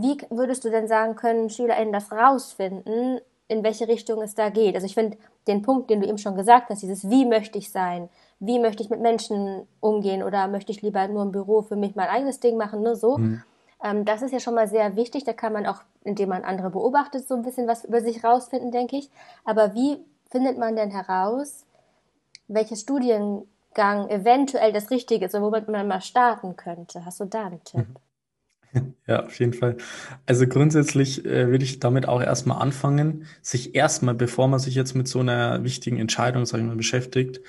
[0.02, 4.74] Wie würdest du denn sagen, können SchülerInnen das rausfinden, in welche Richtung es da geht?
[4.74, 7.70] Also ich finde den Punkt, den du eben schon gesagt hast, dieses Wie möchte ich
[7.70, 8.08] sein?
[8.38, 10.22] Wie möchte ich mit Menschen umgehen?
[10.22, 12.82] Oder möchte ich lieber nur im Büro für mich mein eigenes Ding machen?
[12.82, 12.94] Ne?
[12.94, 13.18] So.
[13.18, 13.42] Mhm.
[13.82, 15.24] Ähm, das ist ja schon mal sehr wichtig.
[15.24, 18.70] Da kann man auch, indem man andere beobachtet, so ein bisschen was über sich rausfinden,
[18.70, 19.10] denke ich.
[19.44, 19.98] Aber wie
[20.30, 21.64] findet man denn heraus,
[22.48, 27.04] welcher Studiengang eventuell das Richtige ist oder womit man mal starten könnte?
[27.04, 27.86] Hast du da einen Tipp?
[29.06, 29.76] Ja, auf jeden Fall.
[30.26, 34.94] Also grundsätzlich äh, würde ich damit auch erstmal anfangen, sich erstmal, bevor man sich jetzt
[34.94, 37.40] mit so einer wichtigen Entscheidung, sag ich mal, beschäftigt,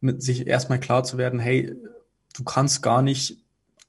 [0.00, 1.74] mit sich erstmal klar zu werden, hey,
[2.34, 3.38] du kannst gar nicht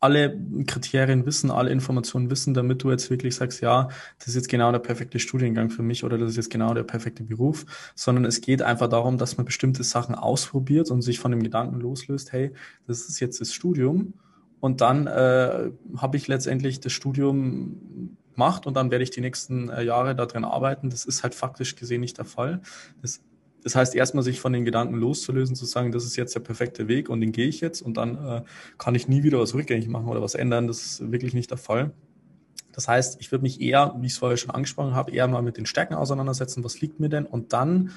[0.02, 4.50] alle Kriterien wissen, alle Informationen wissen, damit du jetzt wirklich sagst, ja, das ist jetzt
[4.50, 8.26] genau der perfekte Studiengang für mich oder das ist jetzt genau der perfekte Beruf, sondern
[8.26, 12.32] es geht einfach darum, dass man bestimmte Sachen ausprobiert und sich von dem Gedanken loslöst,
[12.34, 12.52] hey,
[12.88, 14.16] das ist jetzt das Studium
[14.62, 19.70] und dann äh, habe ich letztendlich das Studium gemacht und dann werde ich die nächsten
[19.70, 20.90] äh, Jahre darin arbeiten.
[20.90, 22.62] Das ist halt faktisch gesehen nicht der Fall.
[23.02, 23.22] Das
[23.64, 26.88] das heißt, erstmal sich von den Gedanken loszulösen, zu sagen, das ist jetzt der perfekte
[26.88, 28.42] Weg und den gehe ich jetzt und dann äh,
[28.78, 30.66] kann ich nie wieder was rückgängig machen oder was ändern.
[30.66, 31.92] Das ist wirklich nicht der Fall.
[32.72, 35.44] Das heißt, ich würde mich eher, wie ich es vorher schon angesprochen habe, eher mal
[35.44, 37.92] mit den Stärken auseinandersetzen, was liegt mir denn und dann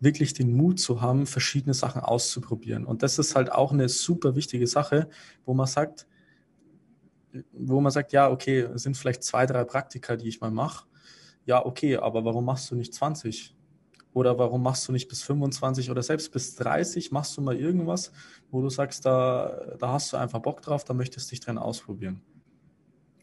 [0.00, 2.84] wirklich den Mut zu haben, verschiedene Sachen auszuprobieren.
[2.84, 5.08] Und das ist halt auch eine super wichtige Sache,
[5.44, 6.06] wo man sagt,
[7.52, 10.86] wo man sagt, ja, okay, es sind vielleicht zwei, drei Praktika, die ich mal mache.
[11.44, 13.54] Ja, okay, aber warum machst du nicht 20?
[14.12, 17.12] Oder warum machst du nicht bis 25 oder selbst bis 30?
[17.12, 18.12] Machst du mal irgendwas,
[18.50, 21.58] wo du sagst, da, da hast du einfach Bock drauf, da möchtest du dich drin
[21.58, 22.22] ausprobieren.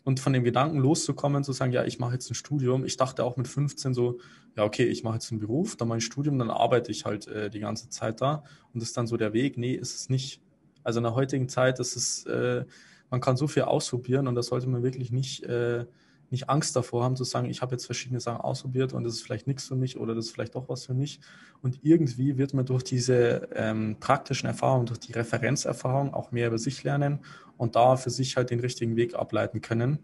[0.04, 2.84] Und von dem Gedanken loszukommen, zu sagen, ja, ich mache jetzt ein Studium.
[2.84, 4.20] Ich dachte auch mit 15 so,
[4.58, 7.50] ja, okay, ich mache jetzt einen Beruf, dann mein Studium, dann arbeite ich halt äh,
[7.50, 8.44] die ganze Zeit da.
[8.74, 9.58] Und das ist dann so der Weg.
[9.58, 10.42] Nee, ist es nicht.
[10.84, 12.66] Also in der heutigen Zeit ist es, äh,
[13.10, 15.86] man kann so viel ausprobieren und das sollte man wirklich nicht äh,
[16.34, 19.22] nicht Angst davor haben zu sagen, ich habe jetzt verschiedene Sachen ausprobiert und das ist
[19.22, 21.22] vielleicht nichts für mich oder das ist vielleicht doch was für mich.
[21.62, 26.58] Und irgendwie wird man durch diese ähm, praktischen Erfahrungen, durch die Referenzerfahrung auch mehr über
[26.58, 27.19] sich lernen
[27.56, 30.00] und da für sich halt den richtigen Weg ableiten können.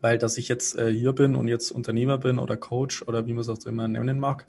[0.00, 3.32] Weil, dass ich jetzt äh, hier bin und jetzt Unternehmer bin oder Coach oder wie
[3.32, 4.46] man es auch immer nennen mag,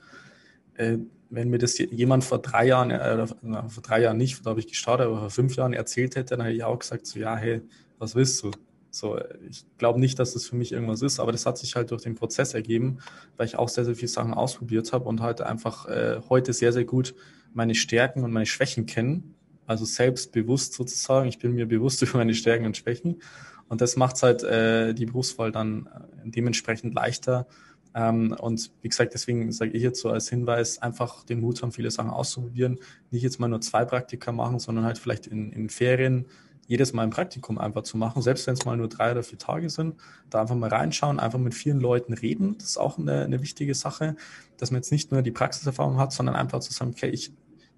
[0.75, 0.99] äh,
[1.31, 4.67] wenn mir das jemand vor drei Jahren, äh, vor drei Jahren nicht, da habe ich
[4.67, 7.61] gestartet, aber vor fünf Jahren erzählt hätte, dann hätte ich auch gesagt, so ja, hey,
[7.97, 8.51] was willst du?
[8.95, 11.91] So, ich glaube nicht, dass das für mich irgendwas ist, aber das hat sich halt
[11.91, 12.99] durch den Prozess ergeben,
[13.35, 16.71] weil ich auch sehr, sehr viele Sachen ausprobiert habe und halt einfach äh, heute sehr,
[16.71, 17.13] sehr gut
[17.53, 19.35] meine Stärken und meine Schwächen kennen.
[19.65, 21.27] Also selbstbewusst sozusagen.
[21.27, 23.21] Ich bin mir bewusst über meine Stärken und Schwächen.
[23.67, 27.47] Und das macht halt äh, die Berufswahl dann äh, dementsprechend leichter.
[27.93, 31.71] Ähm, und wie gesagt, deswegen sage ich jetzt so als Hinweis, einfach den Mut haben,
[31.71, 32.79] viele Sachen auszuprobieren.
[33.11, 36.27] Nicht jetzt mal nur zwei Praktika machen, sondern halt vielleicht in, in Ferien
[36.67, 39.37] jedes Mal ein Praktikum einfach zu machen, selbst wenn es mal nur drei oder vier
[39.37, 39.95] Tage sind,
[40.29, 42.57] da einfach mal reinschauen, einfach mit vielen Leuten reden.
[42.57, 44.15] Das ist auch eine, eine wichtige Sache,
[44.57, 47.31] dass man jetzt nicht nur die Praxiserfahrung hat, sondern einfach zu sagen, okay, ich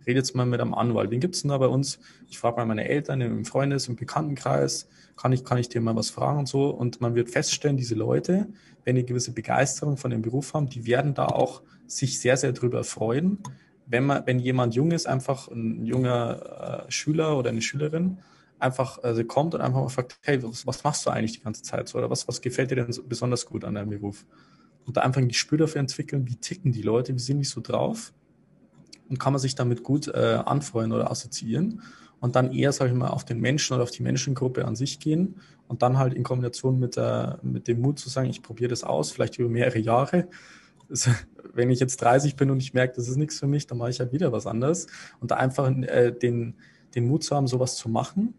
[0.06, 1.12] rede jetzt mal mit einem Anwalt.
[1.12, 2.00] Wen gibt's denn da bei uns?
[2.30, 5.96] Ich frage mal meine Eltern im Freundes-, im Bekanntenkreis, kann ich, kann ich dir mal
[5.96, 6.70] was fragen und so.
[6.70, 8.48] Und man wird feststellen, diese Leute,
[8.86, 12.54] wenn die gewisse Begeisterung von dem Beruf haben, die werden da auch sich sehr, sehr
[12.54, 13.40] drüber freuen.
[13.86, 18.20] Wenn man, wenn jemand jung ist, einfach ein junger äh, Schüler oder eine Schülerin,
[18.60, 21.62] einfach also kommt und einfach mal fragt, hey, was, was, machst du eigentlich die ganze
[21.62, 24.26] Zeit so oder was, was gefällt dir denn so besonders gut an deinem Beruf?
[24.86, 27.62] Und da einfach ein Gespür dafür entwickeln, wie ticken die Leute, wie sind die so
[27.62, 28.14] drauf
[29.10, 31.82] und kann man sich damit gut äh, anfreuen oder assoziieren
[32.20, 35.00] und dann eher, sage ich mal, auf den Menschen oder auf die Menschengruppe an sich
[35.00, 35.36] gehen
[35.68, 38.84] und dann halt in Kombination mit, der, mit dem Mut zu sagen, ich probiere das
[38.84, 40.28] aus, vielleicht über mehrere Jahre.
[41.54, 43.90] Wenn ich jetzt 30 bin und ich merke, das ist nichts für mich, dann mache
[43.90, 44.88] ich halt wieder was anderes
[45.20, 46.56] und da einfach äh, den,
[46.96, 48.34] den Mut zu haben, sowas zu machen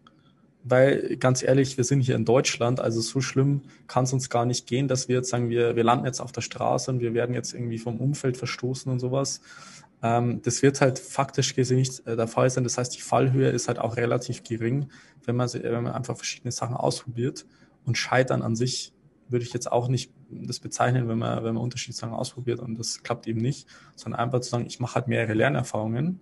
[0.63, 4.45] weil ganz ehrlich, wir sind hier in Deutschland, also so schlimm kann es uns gar
[4.45, 7.13] nicht gehen, dass wir jetzt sagen, wir, wir landen jetzt auf der Straße und wir
[7.13, 9.41] werden jetzt irgendwie vom Umfeld verstoßen und sowas.
[10.01, 12.63] Ähm, das wird halt faktisch gesehen nicht äh, der Fall sein.
[12.63, 14.89] Das heißt, die Fallhöhe ist halt auch relativ gering,
[15.25, 17.45] wenn man, wenn man einfach verschiedene Sachen ausprobiert.
[17.85, 18.93] Und Scheitern an sich
[19.29, 22.77] würde ich jetzt auch nicht das bezeichnen, wenn man, wenn man unterschiedliche Sachen ausprobiert und
[22.77, 26.19] das klappt eben nicht, sondern einfach zu sagen, ich mache halt mehrere Lernerfahrungen.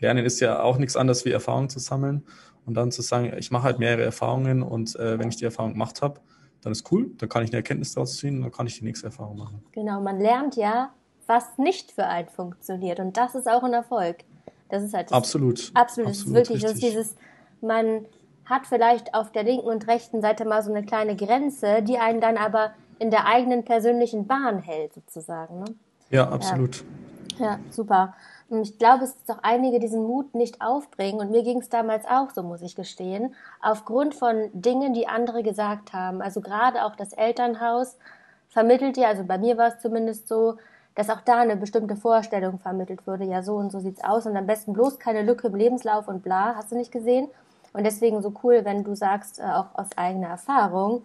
[0.00, 2.24] Lernen ist ja auch nichts anderes wie Erfahrung zu sammeln
[2.66, 5.72] und dann zu sagen, ich mache halt mehrere Erfahrungen und äh, wenn ich die Erfahrung
[5.72, 6.20] gemacht habe,
[6.62, 8.84] dann ist cool, dann kann ich eine Erkenntnis daraus ziehen und dann kann ich die
[8.84, 9.62] nächste Erfahrung machen.
[9.72, 10.90] Genau, man lernt ja,
[11.26, 14.24] was nicht für einen funktioniert und das ist auch ein Erfolg.
[14.70, 15.70] Das ist halt das absolut.
[15.74, 16.80] Absolut, das ist wirklich, richtig.
[16.80, 17.16] das dieses,
[17.60, 18.06] man
[18.46, 22.20] hat vielleicht auf der linken und rechten Seite mal so eine kleine Grenze, die einen
[22.20, 25.60] dann aber in der eigenen persönlichen Bahn hält, sozusagen.
[25.60, 25.64] Ne?
[26.10, 26.84] Ja, absolut.
[27.38, 28.14] Ja, ja super.
[28.48, 31.20] Und ich glaube, es ist auch einige diesen Mut nicht aufbringen.
[31.20, 35.42] Und mir ging es damals auch so, muss ich gestehen, aufgrund von Dingen, die andere
[35.42, 36.20] gesagt haben.
[36.20, 37.96] Also gerade auch das Elternhaus
[38.50, 40.56] vermittelt ja, also bei mir war es zumindest so,
[40.94, 43.24] dass auch da eine bestimmte Vorstellung vermittelt wurde.
[43.24, 46.22] Ja, so und so sieht's aus und am besten bloß keine Lücke im Lebenslauf und
[46.22, 47.28] bla, hast du nicht gesehen?
[47.72, 51.04] Und deswegen so cool, wenn du sagst, äh, auch aus eigener Erfahrung,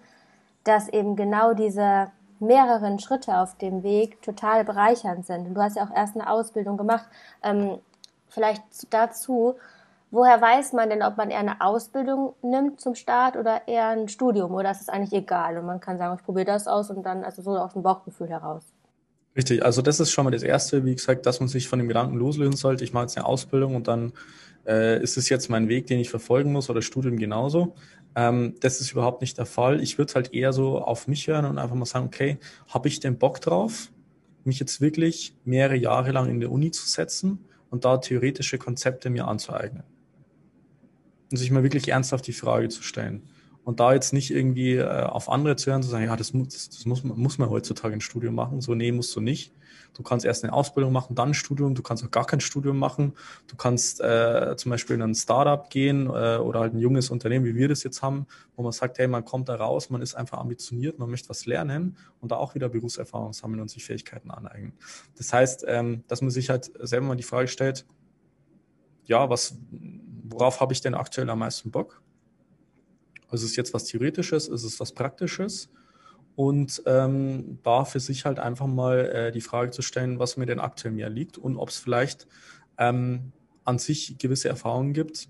[0.64, 5.48] dass eben genau diese mehreren Schritte auf dem Weg total bereichernd sind.
[5.48, 7.06] Und du hast ja auch erst eine Ausbildung gemacht.
[7.44, 7.80] Ähm,
[8.30, 9.56] vielleicht dazu,
[10.12, 14.08] woher weiß man denn, ob man eher eine Ausbildung nimmt zum Start oder eher ein
[14.08, 14.54] Studium?
[14.54, 15.58] Oder ist es eigentlich egal?
[15.58, 18.30] Und man kann sagen, ich probiere das aus und dann also so aus dem Bauchgefühl
[18.30, 18.64] heraus.
[19.36, 21.88] Richtig, also das ist schon mal das Erste, wie gesagt, dass man sich von dem
[21.88, 22.84] Gedanken loslösen sollte.
[22.84, 24.12] Ich mache jetzt eine Ausbildung und dann
[24.66, 27.74] äh, ist es jetzt mein Weg, den ich verfolgen muss oder Studium genauso.
[28.16, 29.82] Ähm, das ist überhaupt nicht der Fall.
[29.82, 33.00] Ich würde halt eher so auf mich hören und einfach mal sagen, okay, habe ich
[33.00, 33.92] den Bock drauf,
[34.44, 39.10] mich jetzt wirklich mehrere Jahre lang in der Uni zu setzen und da theoretische Konzepte
[39.10, 39.84] mir anzueignen?
[41.32, 43.30] Und sich mal wirklich ernsthaft die Frage zu stellen.
[43.64, 46.70] Und da jetzt nicht irgendwie äh, auf andere zu hören, zu sagen, ja, das, muss,
[46.70, 48.62] das muss, man, muss man heutzutage ein Studium machen.
[48.62, 49.54] So, nee, musst du nicht.
[49.94, 51.76] Du kannst erst eine Ausbildung machen, dann ein Studium.
[51.76, 53.14] Du kannst auch gar kein Studium machen.
[53.48, 57.46] Du kannst äh, zum Beispiel in ein Startup gehen äh, oder halt ein junges Unternehmen,
[57.46, 58.26] wie wir das jetzt haben,
[58.56, 61.46] wo man sagt, hey, man kommt da raus, man ist einfach ambitioniert, man möchte was
[61.46, 64.74] lernen und da auch wieder Berufserfahrung sammeln und sich Fähigkeiten aneignen.
[65.18, 67.86] Das heißt, ähm, dass man sich halt selber mal die Frage stellt,
[69.04, 69.58] ja, was,
[70.24, 72.02] worauf habe ich denn aktuell am meisten Bock?
[73.32, 75.70] Ist es jetzt was Theoretisches, ist es was Praktisches?
[76.40, 80.46] Und ähm, da für sich halt einfach mal äh, die Frage zu stellen, was mir
[80.46, 82.28] denn aktuell mehr liegt und ob es vielleicht
[82.78, 83.34] ähm,
[83.66, 85.28] an sich gewisse Erfahrungen gibt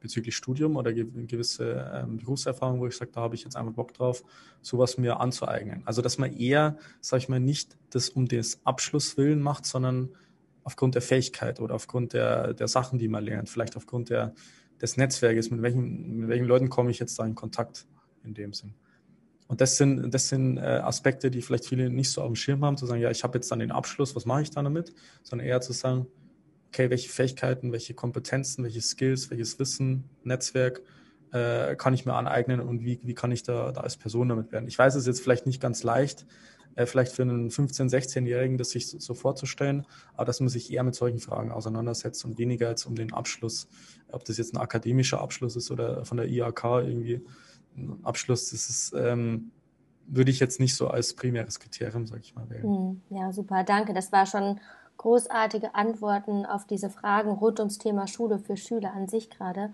[0.00, 3.92] bezüglich Studium oder gewisse ähm, Berufserfahrungen, wo ich sage, da habe ich jetzt einfach Bock
[3.92, 4.24] drauf,
[4.62, 5.82] sowas mir anzueignen.
[5.84, 10.08] Also dass man eher, sage ich mal, nicht das um des Abschluss willen macht, sondern
[10.64, 14.32] aufgrund der Fähigkeit oder aufgrund der, der Sachen, die man lernt, vielleicht aufgrund der,
[14.80, 17.84] des Netzwerkes, mit welchen, mit welchen Leuten komme ich jetzt da in Kontakt
[18.24, 18.72] in dem Sinn.
[19.48, 22.64] Und das sind, das sind äh, Aspekte, die vielleicht viele nicht so auf dem Schirm
[22.64, 24.94] haben, zu sagen, ja, ich habe jetzt dann den Abschluss, was mache ich dann damit?
[25.22, 26.06] Sondern eher zu sagen,
[26.68, 30.82] okay, welche Fähigkeiten, welche Kompetenzen, welche Skills, welches Wissen, Netzwerk
[31.32, 34.52] äh, kann ich mir aneignen und wie, wie kann ich da, da als Person damit
[34.52, 34.68] werden?
[34.68, 36.26] Ich weiß, es ist jetzt vielleicht nicht ganz leicht,
[36.74, 40.70] äh, vielleicht für einen 15-, 16-Jährigen das sich so, so, vorzustellen, aber dass man sich
[40.72, 43.68] eher mit solchen Fragen auseinandersetzt und weniger jetzt um den Abschluss,
[44.12, 47.22] ob das jetzt ein akademischer Abschluss ist oder von der IAK irgendwie
[48.02, 49.50] Abschluss, das ist, ähm,
[50.06, 52.62] würde ich jetzt nicht so als primäres Kriterium, sage ich mal, wählen.
[52.62, 53.92] Hm, ja, super, danke.
[53.92, 54.60] Das war schon
[54.96, 59.70] großartige Antworten auf diese Fragen rund ums Thema Schule für Schüler an sich gerade.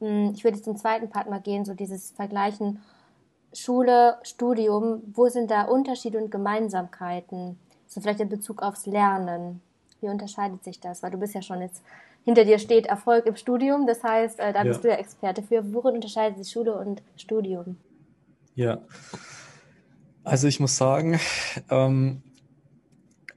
[0.00, 2.80] Hm, ich würde jetzt zum zweiten Part mal gehen, so dieses Vergleichen
[3.52, 7.58] Schule, Studium, wo sind da Unterschiede und Gemeinsamkeiten?
[7.86, 9.62] So vielleicht in Bezug aufs Lernen.
[10.00, 11.02] Wie unterscheidet sich das?
[11.02, 11.82] Weil du bist ja schon jetzt,
[12.28, 15.72] hinter dir steht Erfolg im Studium, das heißt, äh, da bist du ja Experte für.
[15.72, 17.78] Worin unterscheidet sich Schule und Studium?
[18.54, 18.82] Ja,
[20.24, 21.18] also ich muss sagen,
[21.70, 22.20] ähm,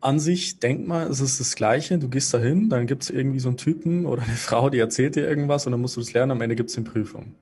[0.01, 1.99] an sich denkt man, es ist das Gleiche.
[1.99, 4.80] Du gehst da hin, dann gibt es irgendwie so einen Typen oder eine Frau, die
[4.80, 6.34] erzählt dir irgendwas und dann musst du das lernen.
[6.34, 7.36] Am Ende gibt es eine Prüfung.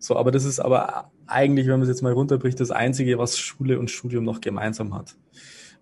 [0.00, 3.38] So, aber das ist aber eigentlich, wenn man es jetzt mal runterbricht, das Einzige, was
[3.38, 5.14] Schule und Studium noch gemeinsam hat.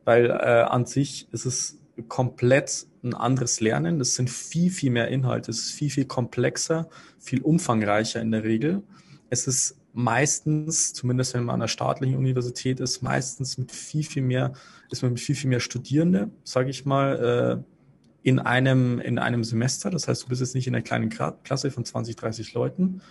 [0.04, 3.98] Weil äh, an sich ist es komplett ein anderes Lernen.
[3.98, 5.50] Das sind viel, viel mehr Inhalte.
[5.50, 8.82] Es ist viel, viel komplexer, viel umfangreicher in der Regel.
[9.30, 14.22] Es ist meistens, zumindest wenn man an einer staatlichen Universität ist, meistens mit viel, viel
[14.22, 14.52] mehr,
[14.90, 19.44] ist man mit viel, viel mehr Studierende, sage ich mal, äh, in einem, in einem
[19.44, 19.90] Semester.
[19.90, 23.02] Das heißt, du bist jetzt nicht in einer kleinen Klasse von 20, 30 Leuten,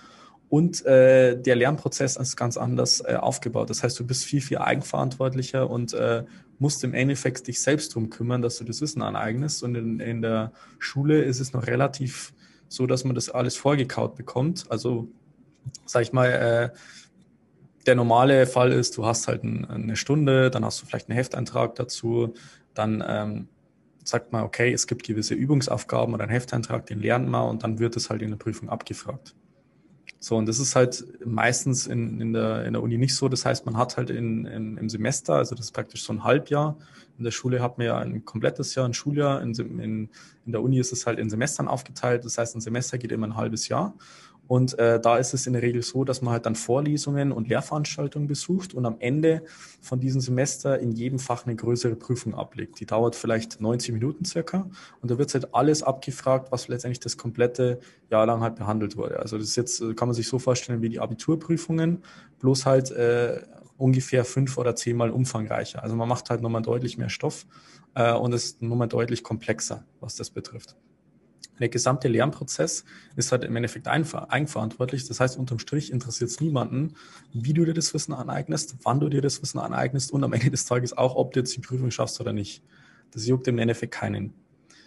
[0.54, 3.72] und äh, der Lernprozess ist ganz anders äh, aufgebaut.
[3.72, 6.26] Das heißt, du bist viel, viel eigenverantwortlicher und äh,
[6.60, 9.64] musst im Endeffekt dich selbst drum kümmern, dass du das Wissen aneignest.
[9.64, 12.36] Und in, in der Schule ist es noch relativ
[12.68, 14.66] so, dass man das alles vorgekaut bekommt.
[14.70, 15.08] Also,
[15.88, 16.70] sag ich mal, äh,
[17.88, 21.18] der normale Fall ist, du hast halt ein, eine Stunde, dann hast du vielleicht einen
[21.18, 22.36] Hefteintrag dazu,
[22.76, 23.48] dann ähm,
[24.04, 27.80] sagt man, okay, es gibt gewisse Übungsaufgaben oder einen Hefteintrag, den lernt man und dann
[27.80, 29.34] wird es halt in der Prüfung abgefragt.
[30.24, 33.28] So, und das ist halt meistens in, in, der, in der Uni nicht so.
[33.28, 36.24] Das heißt, man hat halt in, in, im Semester, also das ist praktisch so ein
[36.24, 36.78] Halbjahr.
[37.18, 39.42] In der Schule hat man ja ein komplettes Jahr, ein Schuljahr.
[39.42, 40.10] In, in,
[40.46, 42.24] in der Uni ist es halt in Semestern aufgeteilt.
[42.24, 43.96] Das heißt, ein Semester geht immer ein halbes Jahr.
[44.48, 47.48] Und äh, da ist es in der Regel so, dass man halt dann Vorlesungen und
[47.48, 49.44] Lehrveranstaltungen besucht und am Ende
[49.82, 52.80] von diesem Semester in jedem Fach eine größere Prüfung ablegt.
[52.80, 54.70] Die dauert vielleicht 90 Minuten circa
[55.02, 57.80] und da wird halt alles abgefragt, was letztendlich das komplette
[58.10, 59.20] Jahr lang halt behandelt wurde.
[59.20, 62.04] Also das ist jetzt, kann man sich so vorstellen wie die Abiturprüfungen,
[62.40, 63.42] bloß halt äh,
[63.78, 65.84] ungefähr fünf oder zehnmal umfangreicher.
[65.84, 67.46] Also man macht halt nochmal deutlich mehr Stoff
[67.96, 70.76] äh, und es ist nochmal deutlich komplexer, was das betrifft.
[71.60, 72.84] Der gesamte Lernprozess
[73.16, 75.08] ist halt im Endeffekt eigenverantwortlich.
[75.08, 76.96] Das heißt, unterm Strich interessiert es niemanden,
[77.32, 80.50] wie du dir das Wissen aneignest, wann du dir das Wissen aneignest und am Ende
[80.50, 82.64] des Tages auch, ob du jetzt die Prüfung schaffst oder nicht.
[83.12, 84.34] Das juckt im Endeffekt keinen.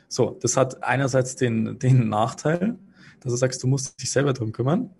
[0.08, 2.78] So, das hat einerseits den, den Nachteil,
[3.20, 4.90] dass du sagst, du musst dich selber drum kümmern.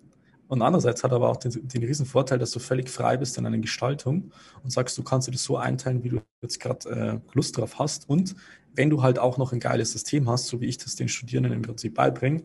[0.47, 3.43] Und andererseits hat aber auch den, den riesen Vorteil, dass du völlig frei bist in
[3.43, 4.31] deiner Gestaltung
[4.63, 7.79] und sagst, du kannst dir das so einteilen, wie du jetzt gerade äh, Lust drauf
[7.79, 8.09] hast.
[8.09, 8.35] Und
[8.73, 11.53] wenn du halt auch noch ein geiles System hast, so wie ich das den Studierenden
[11.53, 12.43] im Prinzip beibringe,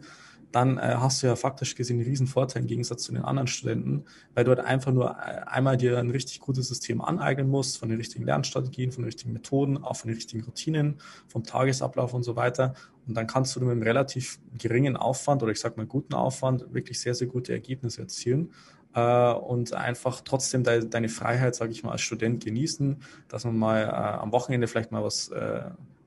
[0.52, 3.48] dann äh, hast du ja faktisch gesehen einen riesen Vorteil im Gegensatz zu den anderen
[3.48, 7.78] Studenten, weil du halt einfach nur äh, einmal dir ein richtig gutes System aneignen musst,
[7.78, 12.14] von den richtigen Lernstrategien, von den richtigen Methoden, auch von den richtigen Routinen, vom Tagesablauf
[12.14, 12.74] und so weiter.
[13.06, 16.72] Und dann kannst du mit einem relativ geringen Aufwand oder ich sag mal guten Aufwand
[16.72, 18.52] wirklich sehr, sehr gute Ergebnisse erzielen
[18.94, 23.56] äh, und einfach trotzdem de deine Freiheit, sage ich mal, als Student genießen, dass man
[23.56, 25.30] mal äh, am Wochenende vielleicht mal was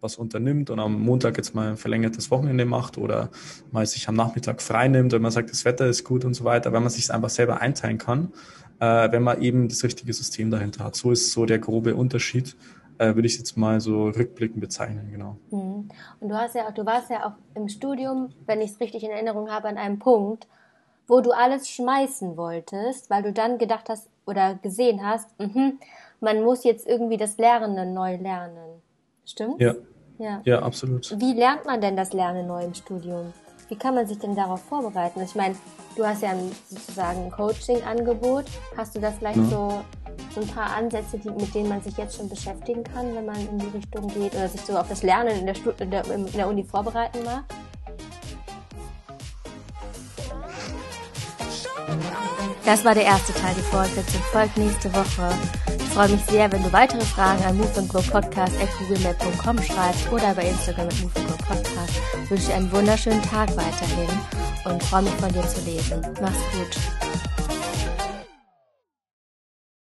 [0.05, 3.29] was unternimmt und am Montag jetzt mal ein verlängertes Wochenende macht oder
[3.71, 6.45] mal sich am Nachmittag frei nimmt, wenn man sagt, das Wetter ist gut und so
[6.45, 8.31] weiter, wenn man sich einfach selber einteilen kann,
[8.79, 10.95] äh, wenn man eben das richtige System dahinter hat.
[10.95, 12.55] So ist so der grobe Unterschied,
[12.97, 15.37] äh, würde ich jetzt mal so rückblickend bezeichnen, genau.
[15.51, 15.89] Mhm.
[16.19, 19.03] Und du hast ja auch, du warst ja auch im Studium, wenn ich es richtig
[19.03, 20.47] in Erinnerung habe, an einem Punkt,
[21.07, 25.73] wo du alles schmeißen wolltest, weil du dann gedacht hast oder gesehen hast, mh,
[26.19, 28.81] man muss jetzt irgendwie das Lernen neu lernen.
[29.25, 29.59] Stimmt?
[29.59, 29.73] Ja,
[30.17, 30.41] ja.
[30.45, 31.13] ja, absolut.
[31.19, 33.33] Wie lernt man denn das Lernen neu im Studium?
[33.67, 35.21] Wie kann man sich denn darauf vorbereiten?
[35.21, 35.55] Ich meine,
[35.95, 38.45] du hast ja ein, sozusagen ein Coaching-Angebot.
[38.77, 39.81] Hast du da vielleicht so,
[40.33, 43.35] so ein paar Ansätze, die, mit denen man sich jetzt schon beschäftigen kann, wenn man
[43.35, 46.05] in die Richtung geht oder sich so auf das Lernen in der, Stu in der,
[46.11, 47.43] in der Uni vorbereiten mag?
[52.65, 53.53] Das war der erste Teil.
[53.55, 55.31] Die Fortsetzung folgt nächste Woche.
[55.95, 61.03] Ich freue mich sehr, wenn du weitere Fragen an moveandgrowpodcast.googlemail.com schreibst oder bei Instagram mit
[61.03, 61.13] Move
[61.47, 61.93] Podcast.
[62.21, 64.09] Ich wünsche dir einen wunderschönen Tag weiterhin
[64.65, 66.01] und freue mich von dir zu lesen.
[66.19, 66.77] Mach's gut.